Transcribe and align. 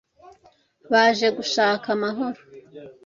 Baje 0.91 1.27
gushaka 1.37 1.87
amahoro. 1.95 2.41